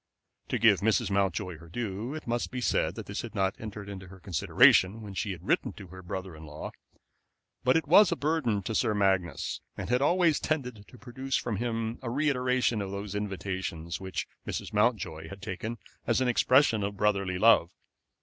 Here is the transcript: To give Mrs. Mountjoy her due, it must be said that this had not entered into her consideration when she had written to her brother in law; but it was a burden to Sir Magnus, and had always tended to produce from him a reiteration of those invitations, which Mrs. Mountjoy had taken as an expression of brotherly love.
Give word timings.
To 0.47 0.57
give 0.57 0.79
Mrs. 0.79 1.11
Mountjoy 1.11 1.59
her 1.59 1.69
due, 1.69 2.15
it 2.15 2.25
must 2.25 2.49
be 2.49 2.59
said 2.59 2.95
that 2.95 3.05
this 3.05 3.21
had 3.21 3.35
not 3.35 3.53
entered 3.59 3.87
into 3.87 4.07
her 4.07 4.19
consideration 4.19 5.03
when 5.03 5.13
she 5.13 5.31
had 5.31 5.43
written 5.45 5.73
to 5.73 5.89
her 5.89 6.01
brother 6.01 6.35
in 6.35 6.43
law; 6.43 6.71
but 7.63 7.77
it 7.77 7.87
was 7.87 8.11
a 8.11 8.15
burden 8.15 8.63
to 8.63 8.73
Sir 8.73 8.95
Magnus, 8.95 9.61
and 9.77 9.91
had 9.91 10.01
always 10.01 10.39
tended 10.39 10.87
to 10.87 10.97
produce 10.97 11.37
from 11.37 11.57
him 11.57 11.99
a 12.01 12.09
reiteration 12.09 12.81
of 12.81 12.89
those 12.89 13.13
invitations, 13.13 14.01
which 14.01 14.25
Mrs. 14.47 14.73
Mountjoy 14.73 15.29
had 15.29 15.39
taken 15.39 15.77
as 16.07 16.19
an 16.19 16.27
expression 16.27 16.81
of 16.81 16.97
brotherly 16.97 17.37
love. 17.37 17.69